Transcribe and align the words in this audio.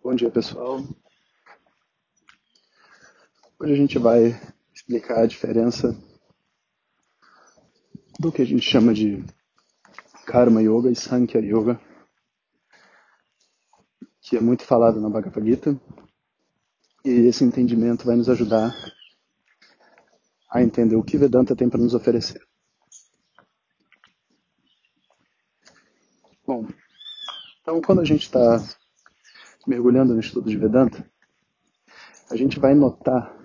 Bom 0.00 0.14
dia 0.14 0.30
pessoal. 0.30 0.78
Hoje 3.58 3.72
a 3.72 3.76
gente 3.76 3.98
vai 3.98 4.40
explicar 4.72 5.22
a 5.22 5.26
diferença 5.26 6.00
do 8.20 8.30
que 8.30 8.40
a 8.40 8.46
gente 8.46 8.62
chama 8.62 8.94
de 8.94 9.24
Karma 10.26 10.62
Yoga 10.62 10.88
e 10.88 10.94
Sankhya 10.94 11.40
Yoga, 11.40 11.80
que 14.20 14.36
é 14.36 14.40
muito 14.40 14.62
falado 14.62 15.00
na 15.00 15.10
Bhagavad 15.10 15.44
Gita, 15.44 15.80
e 17.04 17.10
esse 17.10 17.42
entendimento 17.42 18.06
vai 18.06 18.14
nos 18.14 18.28
ajudar 18.28 18.72
a 20.54 20.62
entender 20.62 20.94
o 20.94 21.02
que 21.02 21.18
Vedanta 21.18 21.56
tem 21.56 21.68
para 21.68 21.80
nos 21.80 21.94
oferecer. 21.94 22.40
Bom, 26.46 26.68
então 27.60 27.80
quando 27.82 28.00
a 28.00 28.04
gente 28.04 28.22
está 28.22 28.64
mergulhando 29.66 30.14
no 30.14 30.20
estudo 30.20 30.48
de 30.48 30.56
Vedanta, 30.56 31.10
a 32.30 32.36
gente 32.36 32.60
vai 32.60 32.72
notar 32.72 33.36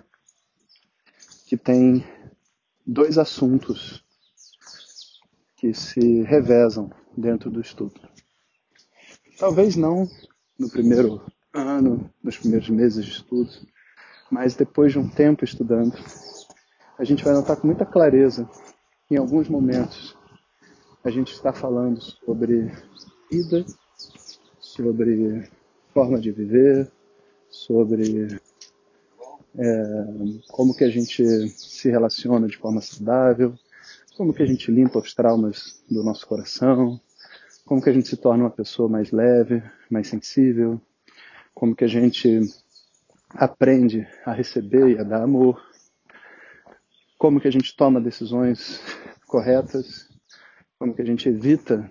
que 1.48 1.56
tem 1.56 2.06
dois 2.86 3.18
assuntos 3.18 4.04
que 5.56 5.74
se 5.74 6.22
revezam 6.22 6.92
dentro 7.16 7.50
do 7.50 7.60
estudo. 7.60 8.00
Talvez 9.36 9.74
não 9.74 10.06
no 10.56 10.70
primeiro 10.70 11.20
ano, 11.52 12.08
nos 12.22 12.38
primeiros 12.38 12.68
meses 12.68 13.04
de 13.04 13.10
estudo, 13.10 13.50
mas 14.30 14.54
depois 14.54 14.92
de 14.92 14.98
um 15.00 15.08
tempo 15.08 15.44
estudando, 15.44 15.96
a 17.00 17.04
gente 17.04 17.24
vai 17.24 17.32
notar 17.32 17.56
com 17.56 17.66
muita 17.66 17.86
clareza, 17.86 18.46
em 19.10 19.16
alguns 19.16 19.48
momentos, 19.48 20.14
a 21.02 21.08
gente 21.08 21.32
está 21.32 21.50
falando 21.50 21.98
sobre 21.98 22.70
vida, 23.32 23.64
sobre 24.60 25.48
forma 25.94 26.20
de 26.20 26.30
viver, 26.30 26.92
sobre 27.48 28.38
é, 29.56 29.94
como 30.50 30.76
que 30.76 30.84
a 30.84 30.90
gente 30.90 31.48
se 31.48 31.88
relaciona 31.88 32.46
de 32.46 32.58
forma 32.58 32.82
saudável, 32.82 33.54
como 34.14 34.34
que 34.34 34.42
a 34.42 34.46
gente 34.46 34.70
limpa 34.70 34.98
os 34.98 35.14
traumas 35.14 35.82
do 35.90 36.04
nosso 36.04 36.26
coração, 36.26 37.00
como 37.64 37.80
que 37.80 37.88
a 37.88 37.94
gente 37.94 38.08
se 38.08 38.16
torna 38.18 38.44
uma 38.44 38.50
pessoa 38.50 38.90
mais 38.90 39.10
leve, 39.10 39.62
mais 39.90 40.06
sensível, 40.06 40.78
como 41.54 41.74
que 41.74 41.84
a 41.84 41.88
gente 41.88 42.40
aprende 43.30 44.06
a 44.26 44.34
receber 44.34 44.90
e 44.90 44.98
a 44.98 45.02
dar 45.02 45.22
amor, 45.22 45.69
como 47.20 47.38
que 47.38 47.46
a 47.46 47.52
gente 47.52 47.76
toma 47.76 48.00
decisões 48.00 48.80
corretas, 49.26 50.08
como 50.78 50.94
que 50.94 51.02
a 51.02 51.04
gente 51.04 51.28
evita 51.28 51.88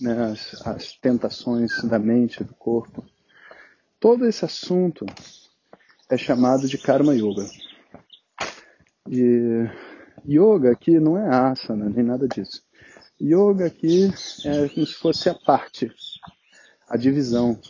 né, 0.00 0.32
as, 0.32 0.66
as 0.66 0.92
tentações 0.94 1.84
da 1.84 1.98
mente, 1.98 2.42
do 2.42 2.54
corpo. 2.54 3.04
Todo 4.00 4.26
esse 4.26 4.46
assunto 4.46 5.04
é 6.08 6.16
chamado 6.16 6.66
de 6.66 6.78
Karma 6.78 7.14
Yoga. 7.14 7.46
E 9.10 9.68
yoga 10.26 10.72
aqui 10.72 10.98
não 10.98 11.18
é 11.18 11.28
asana, 11.28 11.90
nem 11.90 12.02
nada 12.02 12.26
disso. 12.26 12.62
Yoga 13.20 13.66
aqui 13.66 14.10
é 14.46 14.70
como 14.70 14.86
se 14.86 14.94
fosse 14.94 15.28
a 15.28 15.34
parte, 15.34 15.92
a 16.88 16.96
divisão. 16.96 17.60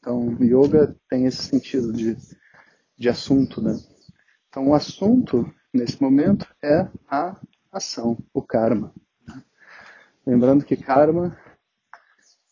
Então, 0.00 0.36
yoga 0.40 0.96
tem 1.08 1.24
esse 1.24 1.44
sentido 1.44 1.92
de, 1.92 2.16
de 2.98 3.08
assunto, 3.08 3.62
né? 3.62 3.78
Então, 4.48 4.70
o 4.70 4.74
assunto 4.74 5.48
nesse 5.72 6.00
momento 6.00 6.46
é 6.62 6.88
a 7.08 7.40
ação, 7.72 8.18
o 8.32 8.42
karma. 8.42 8.92
Lembrando 10.26 10.64
que 10.64 10.76
karma 10.76 11.36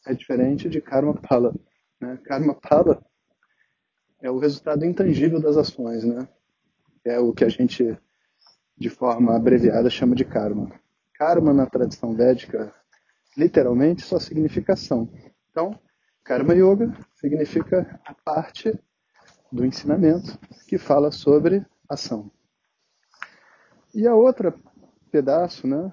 é 0.07 0.15
diferente 0.15 0.69
de 0.69 0.81
karma 0.81 1.15
pala. 1.15 1.55
Né? 2.01 2.19
Karma 2.25 2.55
pala 2.55 3.05
é 4.21 4.31
o 4.31 4.39
resultado 4.39 4.85
intangível 4.85 5.41
das 5.41 5.57
ações, 5.57 6.05
né? 6.05 6.29
É 7.05 7.19
o 7.19 7.33
que 7.33 7.45
a 7.45 7.49
gente, 7.49 7.97
de 8.77 8.91
forma 8.91 9.37
abreviada, 9.37 9.89
chama 9.89 10.15
de 10.15 10.25
karma. 10.25 10.71
Karma 11.15 11.53
na 11.53 11.67
tradição 11.67 12.15
védica, 12.15 12.75
literalmente, 13.37 14.03
só 14.03 14.19
significa 14.19 14.75
ação. 14.75 15.09
Então, 15.51 15.79
karma 16.25 16.55
yoga 16.55 16.93
significa 17.15 18.01
a 18.05 18.15
parte 18.15 18.79
do 19.51 19.65
ensinamento 19.65 20.39
que 20.67 20.77
fala 20.77 21.11
sobre 21.11 21.65
ação. 21.89 22.31
E 23.93 24.07
a 24.07 24.15
outra 24.15 24.55
pedaço, 25.11 25.67
né, 25.67 25.93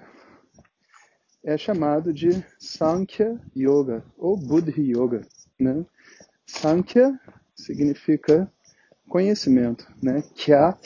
é 1.42 1.56
chamado 1.56 2.12
de 2.12 2.44
Sankhya 2.58 3.40
Yoga 3.56 4.04
ou 4.16 4.36
Buddhi 4.36 4.92
Yoga, 4.92 5.22
né? 5.58 5.84
Sankhya 6.46 7.18
significa 7.56 8.50
conhecimento, 9.08 9.86
né? 10.02 10.22
Kya 10.34 10.78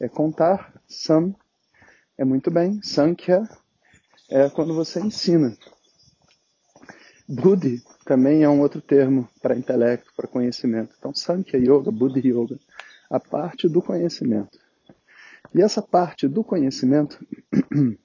é 0.00 0.08
contar, 0.08 0.74
Sam 0.86 1.34
é 2.18 2.24
muito 2.24 2.50
bem, 2.50 2.82
Sankhya 2.82 3.48
é 4.30 4.50
quando 4.50 4.74
você 4.74 5.00
ensina. 5.00 5.56
Buddhi 7.28 7.82
também 8.04 8.42
é 8.42 8.48
um 8.48 8.60
outro 8.60 8.82
termo 8.82 9.28
para 9.40 9.56
intelecto, 9.56 10.12
para 10.14 10.28
conhecimento. 10.28 10.94
Então, 10.98 11.14
Sankhya 11.14 11.58
Yoga, 11.58 11.90
Buddhi 11.90 12.28
Yoga, 12.28 12.58
a 13.08 13.18
parte 13.18 13.68
do 13.68 13.80
conhecimento. 13.80 14.61
E 15.54 15.60
essa 15.60 15.82
parte 15.82 16.26
do 16.26 16.42
conhecimento 16.42 17.24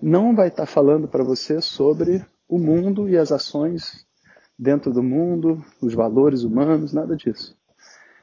não 0.00 0.34
vai 0.34 0.48
estar 0.48 0.66
falando 0.66 1.06
para 1.06 1.22
você 1.22 1.60
sobre 1.60 2.24
o 2.48 2.58
mundo 2.58 3.08
e 3.08 3.16
as 3.16 3.30
ações 3.30 4.06
dentro 4.58 4.92
do 4.92 5.02
mundo, 5.02 5.64
os 5.82 5.92
valores 5.92 6.42
humanos, 6.42 6.92
nada 6.92 7.16
disso. 7.16 7.56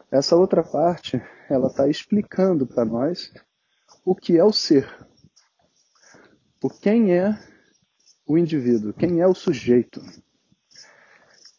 Essa 0.10 0.36
outra 0.36 0.64
parte, 0.64 1.22
ela 1.50 1.68
está 1.68 1.88
explicando 1.88 2.66
para 2.66 2.84
nós 2.84 3.32
o 4.04 4.16
que 4.16 4.38
é 4.38 4.44
o 4.44 4.52
ser. 4.52 4.90
O 6.64 6.70
quem 6.70 7.14
é 7.14 7.38
o 8.26 8.38
indivíduo, 8.38 8.94
quem 8.94 9.20
é 9.20 9.28
o 9.28 9.34
sujeito. 9.34 10.02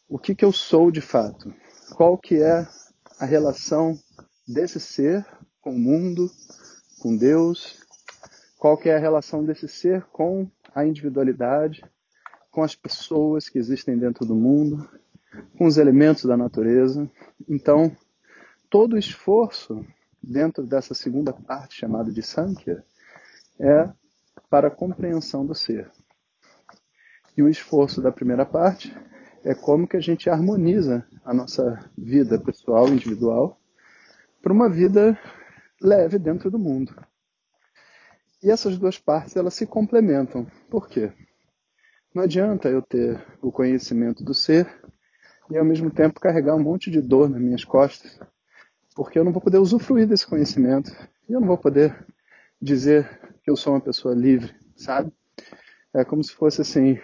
O 0.08 0.18
que, 0.18 0.34
que 0.34 0.44
eu 0.44 0.52
sou 0.52 0.90
de 0.90 1.00
fato. 1.00 1.54
Qual 1.94 2.18
que 2.18 2.42
é 2.42 2.66
a 3.18 3.24
relação 3.24 3.98
desse 4.46 4.80
ser 4.80 5.24
com 5.62 5.70
o 5.70 5.78
mundo, 5.78 6.30
com 6.98 7.16
Deus, 7.16 7.80
qual 8.58 8.76
que 8.76 8.88
é 8.88 8.96
a 8.96 9.00
relação 9.00 9.44
desse 9.44 9.66
ser 9.66 10.04
com 10.12 10.46
a 10.74 10.84
individualidade, 10.84 11.82
com 12.50 12.62
as 12.62 12.74
pessoas 12.74 13.48
que 13.48 13.58
existem 13.58 13.96
dentro 13.96 14.26
do 14.26 14.34
mundo, 14.34 14.86
com 15.56 15.66
os 15.66 15.78
elementos 15.78 16.24
da 16.24 16.36
natureza. 16.36 17.10
Então, 17.48 17.96
todo 18.68 18.94
o 18.94 18.98
esforço 18.98 19.84
dentro 20.22 20.66
dessa 20.66 20.94
segunda 20.94 21.32
parte 21.32 21.76
chamada 21.76 22.12
de 22.12 22.22
Sankhya 22.22 22.84
é 23.58 23.90
para 24.50 24.68
a 24.68 24.70
compreensão 24.70 25.46
do 25.46 25.54
ser. 25.54 25.90
E 27.36 27.42
o 27.42 27.48
esforço 27.48 28.02
da 28.02 28.12
primeira 28.12 28.44
parte 28.44 28.94
é 29.44 29.54
como 29.54 29.88
que 29.88 29.96
a 29.96 30.00
gente 30.00 30.28
harmoniza 30.28 31.06
a 31.24 31.32
nossa 31.32 31.90
vida 31.96 32.38
pessoal, 32.38 32.88
individual, 32.88 33.58
para 34.42 34.52
uma 34.52 34.68
vida 34.68 35.18
leve 35.82 36.18
dentro 36.18 36.50
do 36.50 36.58
mundo. 36.58 36.94
E 38.42 38.50
essas 38.50 38.78
duas 38.78 38.98
partes 38.98 39.36
elas 39.36 39.54
se 39.54 39.66
complementam. 39.66 40.46
Por 40.70 40.88
quê? 40.88 41.12
Não 42.14 42.22
adianta 42.22 42.68
eu 42.68 42.82
ter 42.82 43.24
o 43.40 43.50
conhecimento 43.50 44.22
do 44.22 44.34
ser 44.34 44.66
e 45.50 45.56
ao 45.56 45.64
mesmo 45.64 45.90
tempo 45.90 46.20
carregar 46.20 46.54
um 46.54 46.62
monte 46.62 46.90
de 46.90 47.00
dor 47.00 47.28
nas 47.28 47.40
minhas 47.40 47.64
costas, 47.64 48.18
porque 48.94 49.18
eu 49.18 49.24
não 49.24 49.32
vou 49.32 49.40
poder 49.40 49.58
usufruir 49.58 50.06
desse 50.06 50.26
conhecimento 50.26 50.90
e 51.28 51.32
eu 51.32 51.40
não 51.40 51.48
vou 51.48 51.58
poder 51.58 52.06
dizer 52.60 53.20
que 53.42 53.50
eu 53.50 53.56
sou 53.56 53.72
uma 53.72 53.80
pessoa 53.80 54.14
livre, 54.14 54.54
sabe? 54.76 55.12
É 55.94 56.04
como 56.04 56.22
se 56.22 56.32
fosse 56.32 56.62
assim, 56.62 56.98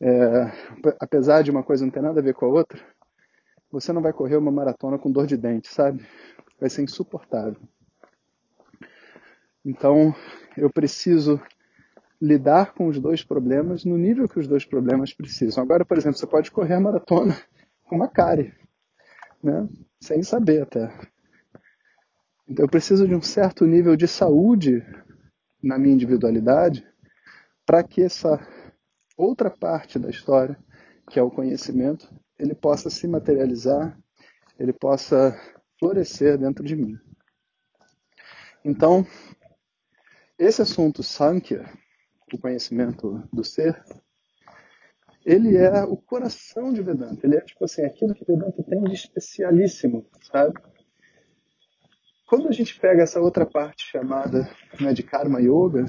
é, 0.00 0.52
apesar 0.98 1.42
de 1.42 1.50
uma 1.50 1.62
coisa 1.62 1.84
não 1.84 1.92
ter 1.92 2.02
nada 2.02 2.20
a 2.20 2.22
ver 2.22 2.34
com 2.34 2.46
a 2.46 2.48
outra, 2.48 2.80
você 3.70 3.92
não 3.92 4.02
vai 4.02 4.12
correr 4.12 4.36
uma 4.36 4.50
maratona 4.50 4.98
com 4.98 5.10
dor 5.10 5.26
de 5.26 5.36
dente, 5.36 5.68
sabe? 5.68 6.04
Vai 6.60 6.68
ser 6.68 6.82
insuportável. 6.82 7.56
Então, 9.64 10.14
eu 10.56 10.70
preciso 10.70 11.40
lidar 12.20 12.74
com 12.74 12.86
os 12.86 13.00
dois 13.00 13.24
problemas 13.24 13.84
no 13.84 13.96
nível 13.96 14.28
que 14.28 14.38
os 14.38 14.46
dois 14.46 14.64
problemas 14.64 15.12
precisam. 15.14 15.62
Agora, 15.62 15.84
por 15.84 15.96
exemplo, 15.96 16.18
você 16.18 16.26
pode 16.26 16.50
correr 16.50 16.74
a 16.74 16.80
maratona 16.80 17.36
com 17.84 17.96
uma 17.96 18.08
cárie, 18.08 18.52
né? 19.42 19.66
sem 20.00 20.22
saber 20.22 20.62
até. 20.62 20.92
Então, 22.46 22.64
eu 22.64 22.68
preciso 22.68 23.08
de 23.08 23.14
um 23.14 23.22
certo 23.22 23.64
nível 23.64 23.96
de 23.96 24.06
saúde 24.06 24.84
na 25.62 25.78
minha 25.78 25.94
individualidade 25.94 26.86
para 27.64 27.82
que 27.82 28.02
essa 28.02 28.40
outra 29.16 29.50
parte 29.50 29.98
da 29.98 30.10
história, 30.10 30.58
que 31.08 31.18
é 31.18 31.22
o 31.22 31.30
conhecimento, 31.30 32.12
ele 32.38 32.54
possa 32.54 32.90
se 32.90 33.06
materializar, 33.06 33.96
ele 34.58 34.72
possa 34.72 35.38
florescer 35.80 36.36
dentro 36.38 36.62
de 36.62 36.76
mim. 36.76 36.96
Então, 38.62 39.06
esse 40.38 40.60
assunto 40.60 41.02
Sankhya, 41.02 41.64
o 42.32 42.38
conhecimento 42.38 43.26
do 43.32 43.42
ser, 43.42 43.82
ele 45.24 45.56
é 45.56 45.82
o 45.84 45.96
coração 45.96 46.72
de 46.72 46.82
Vedanta. 46.82 47.26
Ele 47.26 47.36
é 47.36 47.40
tipo 47.40 47.64
assim, 47.64 47.82
aquilo 47.82 48.14
que 48.14 48.24
Vedanta 48.24 48.62
tem 48.62 48.84
de 48.84 48.94
especialíssimo, 48.94 50.06
sabe? 50.30 50.54
Quando 52.28 52.48
a 52.48 52.52
gente 52.52 52.78
pega 52.78 53.02
essa 53.02 53.20
outra 53.20 53.44
parte 53.44 53.90
chamada 53.90 54.48
né, 54.80 54.92
de 54.92 55.02
Karma 55.02 55.40
Yoga, 55.40 55.86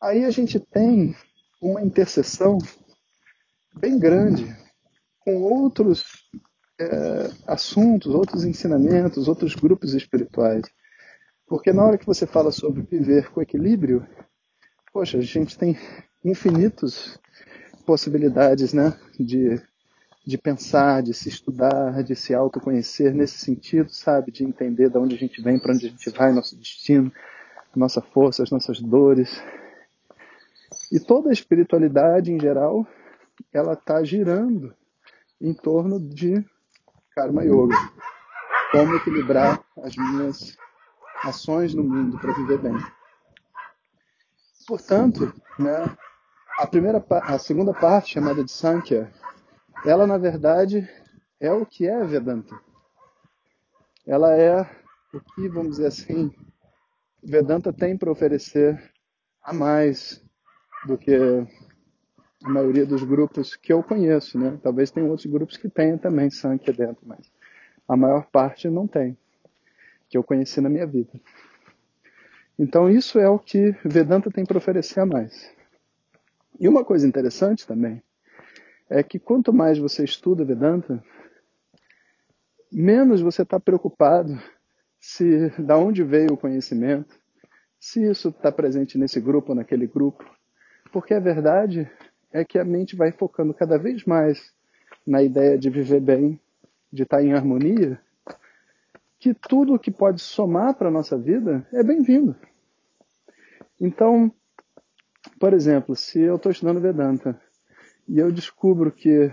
aí 0.00 0.24
a 0.24 0.30
gente 0.30 0.58
tem 0.58 1.14
uma 1.60 1.82
interseção 1.82 2.58
bem 3.78 3.98
grande 3.98 4.44
com 5.20 5.42
outros 5.42 6.04
é, 6.80 7.30
assuntos, 7.46 8.14
outros 8.14 8.44
ensinamentos, 8.44 9.28
outros 9.28 9.54
grupos 9.54 9.94
espirituais. 9.94 10.64
Porque 11.46 11.72
na 11.72 11.84
hora 11.84 11.98
que 11.98 12.06
você 12.06 12.26
fala 12.26 12.50
sobre 12.50 12.82
viver 12.82 13.30
com 13.30 13.42
equilíbrio, 13.42 14.06
poxa, 14.92 15.18
a 15.18 15.20
gente 15.20 15.58
tem 15.58 15.76
infinitos 16.24 17.18
possibilidades 17.84 18.72
né, 18.72 18.96
de, 19.18 19.60
de 20.24 20.38
pensar, 20.38 21.02
de 21.02 21.12
se 21.12 21.28
estudar, 21.28 22.02
de 22.02 22.14
se 22.14 22.34
autoconhecer 22.34 23.12
nesse 23.12 23.38
sentido, 23.38 23.90
sabe? 23.90 24.30
De 24.30 24.44
entender 24.44 24.88
de 24.88 24.98
onde 24.98 25.14
a 25.14 25.18
gente 25.18 25.42
vem, 25.42 25.58
para 25.58 25.72
onde 25.72 25.86
a 25.86 25.90
gente 25.90 26.10
vai, 26.10 26.32
nosso 26.32 26.56
destino, 26.56 27.12
nossa 27.74 28.00
força, 28.00 28.42
as 28.42 28.50
nossas 28.50 28.80
dores. 28.80 29.42
E 30.90 31.00
toda 31.00 31.30
a 31.30 31.32
espiritualidade 31.32 32.32
em 32.32 32.40
geral, 32.40 32.86
ela 33.52 33.74
está 33.74 34.02
girando 34.04 34.74
em 35.40 35.52
torno 35.52 35.98
de 35.98 36.44
Karma 37.14 37.44
Yoga. 37.44 37.76
Como 38.70 38.94
equilibrar 38.96 39.62
as 39.82 39.94
minhas 39.96 40.56
ações 41.24 41.74
no 41.74 41.84
mundo 41.84 42.18
para 42.18 42.32
viver 42.32 42.58
bem. 42.58 42.76
Portanto, 44.66 45.32
né, 45.58 45.96
a 46.58 46.66
primeira, 46.66 47.04
a 47.10 47.38
segunda 47.38 47.74
parte 47.74 48.14
chamada 48.14 48.42
de 48.42 48.50
Sankhya, 48.50 49.12
ela 49.84 50.06
na 50.06 50.16
verdade 50.16 50.88
é 51.40 51.52
o 51.52 51.66
que 51.66 51.86
é 51.86 52.04
Vedanta. 52.04 52.58
Ela 54.06 54.34
é 54.34 54.62
o 55.12 55.20
que, 55.20 55.48
vamos 55.48 55.76
dizer 55.76 55.86
assim, 55.86 56.32
Vedanta 57.22 57.72
tem 57.72 57.96
para 57.96 58.10
oferecer 58.10 58.92
a 59.42 59.52
mais 59.52 60.24
do 60.86 60.96
que 60.96 61.16
a 62.44 62.48
maioria 62.48 62.86
dos 62.86 63.02
grupos 63.02 63.56
que 63.56 63.72
eu 63.72 63.82
conheço, 63.82 64.38
né? 64.38 64.58
Talvez 64.62 64.90
tenha 64.90 65.06
outros 65.06 65.26
grupos 65.26 65.56
que 65.56 65.68
tenham 65.68 65.98
também 65.98 66.30
Sankhya 66.30 66.72
dentro, 66.72 67.02
mas 67.06 67.30
a 67.88 67.96
maior 67.96 68.26
parte 68.26 68.68
não 68.68 68.86
tem, 68.86 69.16
que 70.08 70.16
eu 70.16 70.22
conheci 70.22 70.60
na 70.60 70.68
minha 70.68 70.86
vida. 70.86 71.12
Então 72.58 72.88
isso 72.88 73.18
é 73.18 73.28
o 73.28 73.38
que 73.38 73.74
Vedanta 73.84 74.30
tem 74.30 74.44
para 74.44 74.58
oferecer 74.58 75.00
a 75.00 75.06
mais. 75.06 75.52
E 76.58 76.68
uma 76.68 76.84
coisa 76.84 77.06
interessante 77.06 77.66
também 77.66 78.02
é 78.88 79.02
que 79.02 79.18
quanto 79.18 79.52
mais 79.52 79.78
você 79.78 80.04
estuda 80.04 80.44
Vedanta, 80.44 81.02
menos 82.70 83.20
você 83.20 83.42
está 83.42 83.58
preocupado 83.58 84.38
se 85.00 85.50
da 85.58 85.76
onde 85.76 86.04
veio 86.04 86.34
o 86.34 86.36
conhecimento, 86.36 87.18
se 87.80 88.08
isso 88.08 88.28
está 88.28 88.52
presente 88.52 88.96
nesse 88.96 89.20
grupo 89.20 89.50
ou 89.50 89.56
naquele 89.56 89.86
grupo, 89.86 90.24
porque 90.92 91.14
a 91.14 91.20
verdade 91.20 91.90
é 92.32 92.44
que 92.44 92.58
a 92.58 92.64
mente 92.64 92.96
vai 92.96 93.12
focando 93.12 93.52
cada 93.52 93.78
vez 93.78 94.04
mais 94.04 94.52
na 95.06 95.22
ideia 95.22 95.58
de 95.58 95.68
viver 95.68 96.00
bem, 96.00 96.40
de 96.92 97.02
estar 97.02 97.22
em 97.22 97.32
harmonia, 97.32 98.00
que 99.18 99.34
tudo 99.34 99.78
que 99.78 99.90
pode 99.90 100.20
somar 100.20 100.74
para 100.74 100.88
a 100.88 100.90
nossa 100.90 101.16
vida 101.16 101.66
é 101.72 101.82
bem-vindo. 101.82 102.34
Então, 103.80 104.32
por 105.38 105.52
exemplo, 105.52 105.94
se 105.94 106.20
eu 106.20 106.36
estou 106.36 106.50
estudando 106.50 106.80
Vedanta 106.80 107.40
e 108.08 108.18
eu 108.18 108.32
descubro 108.32 108.90
que 108.90 109.30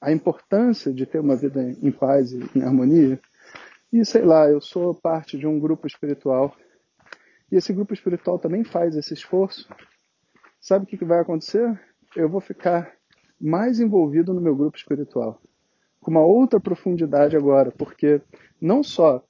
a 0.00 0.10
importância 0.10 0.92
de 0.92 1.06
ter 1.06 1.20
uma 1.20 1.36
vida 1.36 1.62
em 1.80 1.92
paz 1.92 2.32
e 2.32 2.40
em 2.56 2.62
harmonia, 2.62 3.20
e 3.92 4.04
sei 4.04 4.22
lá, 4.22 4.48
eu 4.48 4.60
sou 4.60 4.94
parte 4.94 5.38
de 5.38 5.46
um 5.46 5.60
grupo 5.60 5.86
espiritual 5.86 6.56
e 7.50 7.56
esse 7.56 7.72
grupo 7.72 7.92
espiritual 7.92 8.38
também 8.38 8.64
faz 8.64 8.96
esse 8.96 9.12
esforço, 9.12 9.68
sabe 10.62 10.84
o 10.84 10.86
que 10.86 11.04
vai 11.04 11.18
acontecer? 11.18 11.78
Eu 12.16 12.28
vou 12.28 12.40
ficar 12.40 12.94
mais 13.40 13.80
envolvido 13.80 14.32
no 14.32 14.40
meu 14.40 14.54
grupo 14.54 14.78
espiritual, 14.78 15.42
com 16.00 16.12
uma 16.12 16.24
outra 16.24 16.60
profundidade 16.60 17.36
agora, 17.36 17.72
porque 17.72 18.22
não 18.60 18.82
só 18.82 19.22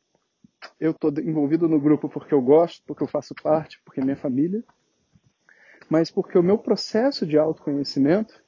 eu 0.78 0.92
estou 0.92 1.10
envolvido 1.18 1.66
no 1.66 1.80
grupo 1.80 2.08
porque 2.08 2.34
eu 2.34 2.42
gosto, 2.42 2.84
porque 2.86 3.02
eu 3.02 3.08
faço 3.08 3.34
parte, 3.42 3.80
porque 3.84 4.00
é 4.00 4.04
minha 4.04 4.16
família, 4.16 4.62
mas 5.88 6.10
porque 6.10 6.38
o 6.38 6.42
meu 6.42 6.58
processo 6.58 7.26
de 7.26 7.38
autoconhecimento 7.38 8.40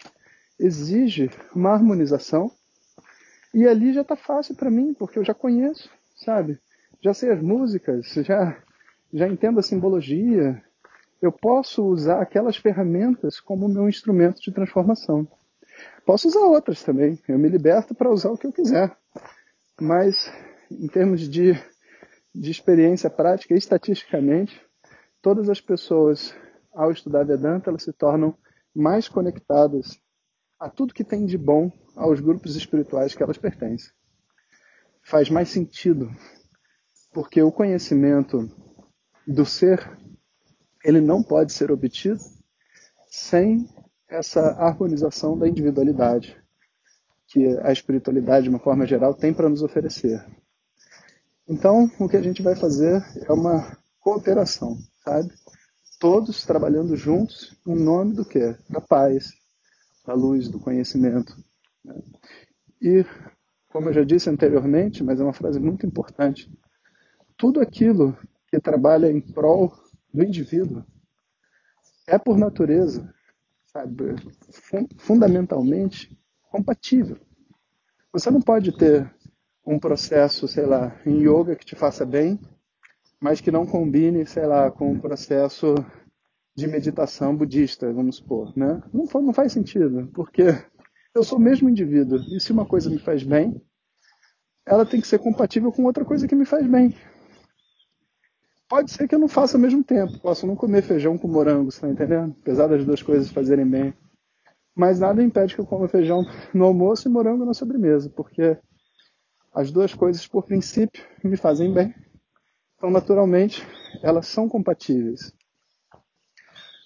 exige 0.61 1.31
uma 1.55 1.71
harmonização 1.71 2.51
e 3.53 3.67
ali 3.67 3.93
já 3.93 4.03
está 4.03 4.15
fácil 4.15 4.55
para 4.55 4.71
mim, 4.71 4.95
porque 4.95 5.19
eu 5.19 5.25
já 5.25 5.33
conheço, 5.33 5.91
sabe? 6.17 6.61
Já 7.01 7.15
sei 7.15 7.31
as 7.31 7.41
músicas, 7.41 8.07
já, 8.15 8.63
já 9.13 9.27
entendo 9.27 9.59
a 9.59 9.63
simbologia. 9.63 10.63
Eu 11.25 11.33
posso 11.33 11.83
usar 11.83 12.21
aquelas 12.21 12.55
ferramentas 12.55 13.41
como 13.41 13.67
meu 13.67 13.89
instrumento 13.89 14.43
de 14.43 14.53
transformação. 14.53 15.27
Posso 16.05 16.29
usar 16.29 16.41
outras 16.41 16.83
também. 16.83 17.19
Eu 17.27 17.39
me 17.39 17.49
liberto 17.49 17.95
para 17.95 18.11
usar 18.11 18.29
o 18.29 18.37
que 18.37 18.47
eu 18.47 18.53
quiser. 18.53 18.95
Mas, 19.81 20.31
em 20.71 20.87
termos 20.87 21.27
de, 21.27 21.55
de 22.35 22.51
experiência 22.51 23.09
prática, 23.09 23.55
estatisticamente, 23.55 24.61
todas 25.23 25.49
as 25.49 25.63
pessoas 25.63 26.37
ao 26.75 26.93
estudar 26.93 27.25
Vedanta, 27.25 27.71
elas 27.71 27.85
se 27.85 27.93
tornam 27.95 28.37
mais 28.75 29.09
conectadas 29.09 29.99
a 30.61 30.69
tudo 30.69 30.93
que 30.93 31.03
tem 31.03 31.25
de 31.25 31.39
bom 31.39 31.73
aos 31.97 32.21
grupos 32.21 32.55
espirituais 32.55 33.15
que 33.15 33.23
elas 33.23 33.39
pertencem. 33.39 33.91
Faz 35.03 35.31
mais 35.31 35.49
sentido, 35.49 36.11
porque 37.15 37.43
o 37.43 37.51
conhecimento 37.51 38.47
do 39.27 39.47
ser, 39.47 40.04
ele 40.85 41.01
não 41.01 41.23
pode 41.23 41.53
ser 41.53 41.73
obtido 41.73 42.21
sem 43.09 43.69
essa 44.09 44.41
harmonização 44.53 45.37
da 45.37 45.49
individualidade 45.49 46.37
que 47.27 47.59
a 47.63 47.73
espiritualidade, 47.73 48.45
de 48.45 48.51
uma 48.51 48.61
forma 48.61 48.87
geral, 48.87 49.15
tem 49.15 49.33
para 49.33 49.49
nos 49.49 49.63
oferecer. 49.63 50.25
Então, 51.49 51.91
o 51.99 52.09
que 52.09 52.17
a 52.17 52.23
gente 52.23 52.43
vai 52.43 52.55
fazer 52.55 53.03
é 53.27 53.33
uma 53.33 53.77
cooperação, 53.99 54.79
sabe? 55.05 55.33
todos 56.05 56.45
trabalhando 56.45 56.95
juntos 56.97 57.57
em 57.67 57.75
nome 57.75 58.15
do 58.15 58.27
que? 58.27 58.55
Da 58.69 58.79
paz, 58.79 59.33
da 60.07 60.13
luz, 60.13 60.51
do 60.51 60.61
conhecimento. 60.61 61.35
Né? 61.83 61.95
E, 62.79 63.07
como 63.69 63.89
eu 63.89 63.93
já 63.95 64.05
disse 64.05 64.29
anteriormente, 64.29 65.03
mas 65.03 65.19
é 65.19 65.25
uma 65.25 65.33
frase 65.33 65.59
muito 65.59 65.87
importante, 65.87 66.53
tudo 67.39 67.59
aquilo 67.59 68.15
que 68.49 68.61
trabalha 68.61 69.11
em 69.11 69.19
prol 69.19 69.73
do 70.15 70.23
indivíduo 70.23 70.83
é, 72.07 72.17
por 72.17 72.39
natureza, 72.39 73.13
sabe, 73.67 74.15
fundamentalmente 74.97 76.17
compatível. 76.51 77.19
Você 78.13 78.31
não 78.31 78.41
pode 78.41 78.77
ter 78.77 79.13
um 79.67 79.79
processo, 79.79 80.47
sei 80.47 80.65
lá, 80.65 80.99
em 81.05 81.27
yoga 81.27 81.57
que 81.57 81.65
te 81.65 81.75
faça 81.75 82.07
bem 82.07 82.39
mas 83.25 83.41
que 83.41 83.51
não 83.51 83.65
combine, 83.65 84.27
sei 84.27 84.45
lá, 84.45 84.71
com 84.71 84.93
um 84.93 85.01
processo 85.01 85.75
de 86.55 86.67
meditação 86.67 87.35
budista, 87.35 87.91
vamos 87.91 88.17
supor, 88.17 88.53
né? 88.55 88.83
Não, 88.93 89.07
não 89.23 89.33
faz 89.33 89.51
sentido, 89.51 90.11
porque 90.13 90.43
eu 91.15 91.25
sou 91.25 91.39
o 91.39 91.41
mesmo 91.41 91.71
indivíduo, 91.71 92.19
e 92.19 92.39
se 92.39 92.53
uma 92.53 92.67
coisa 92.67 92.91
me 92.91 92.99
faz 92.99 93.23
bem, 93.23 93.59
ela 94.67 94.85
tem 94.85 95.01
que 95.01 95.09
ser 95.09 95.21
compatível 95.21 95.73
com 95.73 95.85
outra 95.85 96.05
coisa 96.05 96.29
que 96.29 96.35
me 96.35 96.45
faz 96.45 96.67
bem. 96.67 96.95
Pode 98.75 98.91
ser 98.91 99.07
que 99.07 99.15
eu 99.15 99.21
não 99.21 99.29
faça 99.29 99.57
ao 99.57 99.61
mesmo 99.61 99.85
tempo, 99.85 100.19
posso 100.19 100.49
não 100.49 100.57
comer 100.57 100.83
feijão 100.83 101.17
com 101.17 101.29
morango, 101.29 101.71
você 101.71 101.81
tá 101.83 101.89
entendendo? 101.89 102.35
Apesar 102.41 102.67
das 102.67 102.85
duas 102.85 103.01
coisas 103.01 103.31
fazerem 103.31 103.65
bem. 103.65 103.95
Mas 104.75 104.99
nada 104.99 105.23
impede 105.23 105.55
que 105.55 105.61
eu 105.61 105.65
coma 105.65 105.87
feijão 105.87 106.25
no 106.53 106.65
almoço 106.65 107.07
e 107.07 107.11
morango 107.13 107.45
na 107.45 107.55
sobremesa, 107.55 108.11
porque 108.11 108.59
as 109.55 109.71
duas 109.71 109.95
coisas, 109.95 110.27
por 110.27 110.43
princípio, 110.43 111.05
me 111.23 111.37
fazem 111.37 111.73
bem 111.73 111.95
então, 112.77 112.91
naturalmente, 112.91 113.65
elas 114.03 114.27
são 114.27 114.49
compatíveis, 114.49 115.33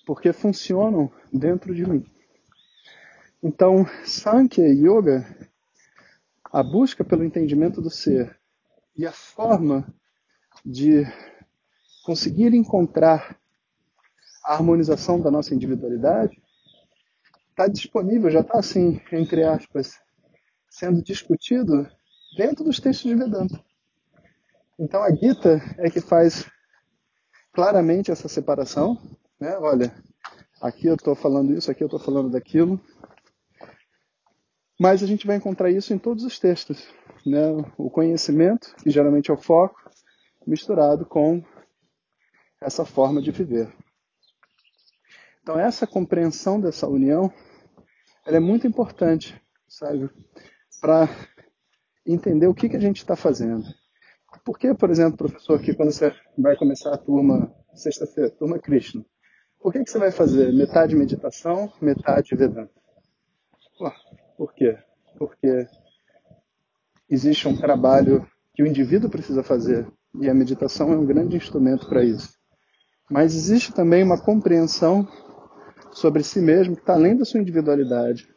porque 0.07 0.31
funcionam 0.31 1.11
dentro 1.33 1.75
de 1.75 1.89
mim. 1.89 2.05
Então, 3.43 3.87
Sankhya 4.05 4.69
Yoga, 4.69 5.25
a 6.53 6.63
busca 6.63 7.03
pelo 7.03 7.25
entendimento 7.25 7.81
do 7.81 7.89
ser 7.89 8.39
e 8.95 9.07
a 9.07 9.13
forma 9.13 9.91
de 10.63 11.07
conseguir 12.09 12.55
encontrar 12.55 13.39
a 14.43 14.55
harmonização 14.55 15.21
da 15.21 15.31
nossa 15.31 15.55
individualidade, 15.55 16.43
está 17.51 17.69
disponível, 17.69 18.31
já 18.31 18.41
está 18.41 18.61
assim, 18.61 18.99
entre 19.13 19.45
aspas, 19.45 20.01
sendo 20.71 21.03
discutido 21.03 21.87
dentro 22.35 22.65
dos 22.65 22.81
textos 22.81 23.11
de 23.11 23.15
Vedanta. 23.15 23.63
Então 24.79 25.03
a 25.03 25.15
Gita 25.15 25.61
é 25.77 25.91
que 25.91 26.01
faz 26.01 26.51
claramente 27.53 28.11
essa 28.11 28.27
separação, 28.27 28.97
né? 29.39 29.59
Olha, 29.59 29.95
aqui 30.63 30.87
eu 30.87 30.95
estou 30.95 31.15
falando 31.15 31.53
isso, 31.53 31.71
aqui 31.71 31.85
eu 31.85 31.89
estou 31.89 32.01
falando 32.01 32.31
daquilo. 32.31 32.81
Mas 34.81 35.03
a 35.03 35.07
gente 35.07 35.27
vai 35.27 35.37
encontrar 35.37 35.71
isso 35.71 35.93
em 35.93 35.99
todos 35.99 36.25
os 36.25 36.39
textos, 36.39 36.89
né? 37.27 37.49
O 37.77 37.91
conhecimento, 37.91 38.75
que 38.77 38.89
geralmente 38.89 39.31
é 39.31 39.35
o 39.35 39.37
foco, 39.37 39.79
misturado 40.47 41.05
com 41.05 41.45
essa 42.61 42.85
forma 42.85 43.21
de 43.21 43.31
viver. 43.31 43.73
Então 45.43 45.59
essa 45.59 45.87
compreensão 45.87 46.61
dessa 46.61 46.87
união, 46.87 47.33
ela 48.27 48.37
é 48.37 48.41
muito 48.41 48.67
importante, 48.67 49.41
sabe, 49.67 50.11
para 50.81 51.09
entender 52.07 52.47
o 52.47 52.55
que, 52.55 52.69
que 52.69 52.77
a 52.77 52.81
gente 52.81 52.99
está 52.99 53.17
fazendo. 53.17 53.65
Por 54.45 54.59
que, 54.59 54.75
por 54.75 54.91
exemplo, 54.91 55.17
professor, 55.17 55.61
que 55.61 55.75
quando 55.75 55.93
você 55.93 56.15
vai 56.37 56.57
começar 56.57 56.93
a 56.93 56.99
turma 56.99 57.53
sexta-feira, 57.75 58.31
turma 58.31 58.59
Krishna, 58.59 59.05
por 59.61 59.73
que, 59.73 59.83
que 59.83 59.91
você 59.91 59.99
vai 59.99 60.13
fazer 60.13 60.53
metade 60.53 60.95
meditação, 60.95 61.73
metade 61.81 62.35
Vedanta? 62.37 62.73
Por 64.37 64.55
quê? 64.55 64.79
Porque 65.17 65.67
existe 67.09 67.49
um 67.49 67.57
trabalho 67.57 68.29
que 68.55 68.63
o 68.63 68.67
indivíduo 68.67 69.11
precisa 69.11 69.43
fazer 69.43 69.91
e 70.21 70.29
a 70.29 70.35
meditação 70.35 70.93
é 70.93 70.97
um 70.97 71.07
grande 71.07 71.37
instrumento 71.37 71.89
para 71.89 72.05
isso. 72.05 72.38
Mas 73.11 73.35
existe 73.35 73.73
também 73.73 74.03
uma 74.03 74.21
compreensão 74.21 75.09
sobre 75.93 76.23
si 76.23 76.41
mesmo 76.41 76.77
que 76.77 76.83
está 76.83 76.95
além 76.95 77.17
da 77.17 77.25
sua 77.25 77.41
individualidade. 77.41 78.29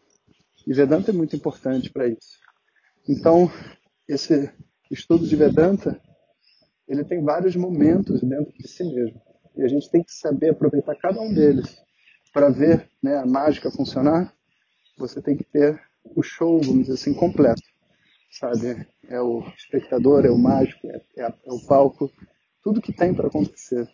E 0.65 0.73
Vedanta 0.73 1.11
é 1.11 1.13
muito 1.13 1.35
importante 1.35 1.89
para 1.89 2.07
isso. 2.07 2.39
Então, 3.07 3.51
esse 4.07 4.51
estudo 4.89 5.27
de 5.27 5.35
Vedanta, 5.35 5.99
ele 6.87 7.03
tem 7.03 7.23
vários 7.23 7.55
momentos 7.55 8.21
dentro 8.21 8.53
de 8.57 8.67
si 8.67 8.83
mesmo. 8.83 9.21
E 9.55 9.63
a 9.63 9.67
gente 9.67 9.89
tem 9.89 10.03
que 10.03 10.13
saber 10.13 10.49
aproveitar 10.49 10.95
cada 10.95 11.19
um 11.19 11.33
deles 11.33 11.81
para 12.33 12.49
ver 12.49 12.89
né, 13.03 13.17
a 13.17 13.25
mágica 13.25 13.71
funcionar. 13.71 14.33
Você 14.97 15.21
tem 15.21 15.35
que 15.35 15.43
ter 15.43 15.81
o 16.03 16.23
show, 16.23 16.61
vamos 16.61 16.83
dizer 16.83 16.93
assim, 16.93 17.13
completo. 17.13 17.61
Sabe? 18.31 18.87
É 19.09 19.19
o 19.19 19.43
espectador, 19.57 20.25
é 20.25 20.31
o 20.31 20.37
mágico, 20.37 20.87
é, 20.87 21.01
é, 21.17 21.23
é 21.23 21.51
o 21.51 21.59
palco, 21.65 22.09
tudo 22.63 22.81
que 22.81 22.93
tem 22.93 23.13
para 23.13 23.27
acontecer. 23.27 23.89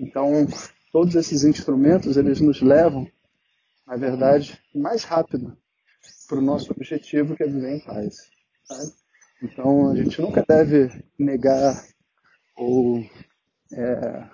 Então, 0.00 0.46
todos 0.90 1.14
esses 1.14 1.44
instrumentos, 1.44 2.16
eles 2.16 2.40
nos 2.40 2.62
levam, 2.62 3.06
na 3.86 3.96
verdade, 3.96 4.58
mais 4.74 5.04
rápido 5.04 5.54
para 6.26 6.38
o 6.38 6.42
nosso 6.42 6.72
objetivo, 6.72 7.36
que 7.36 7.42
é 7.42 7.46
viver 7.46 7.76
em 7.76 7.80
paz. 7.84 8.30
Sabe? 8.64 8.92
Então, 9.42 9.90
a 9.90 9.96
gente 9.96 10.20
nunca 10.22 10.42
deve 10.48 11.04
negar 11.18 11.84
ou 12.56 13.04
é, 13.74 14.28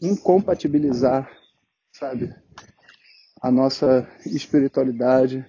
incompatibilizar, 0.00 1.30
sabe, 1.92 2.34
a 3.42 3.50
nossa 3.50 4.08
espiritualidade 4.24 5.44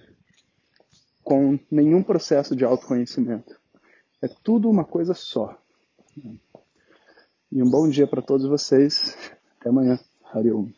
com 1.22 1.58
nenhum 1.70 2.02
processo 2.02 2.54
de 2.54 2.64
autoconhecimento. 2.64 3.58
É 4.20 4.28
tudo 4.28 4.68
uma 4.68 4.84
coisa 4.84 5.14
só. 5.14 5.58
E 7.52 7.60
um 7.60 7.68
bom 7.68 7.88
dia 7.88 8.06
para 8.06 8.22
todos 8.22 8.46
vocês. 8.46 9.16
Até 9.58 9.70
amanhã. 9.70 9.98
Hariom. 10.32 10.68